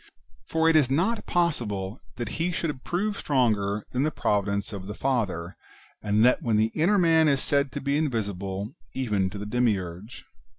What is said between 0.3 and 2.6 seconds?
For it is not possible that he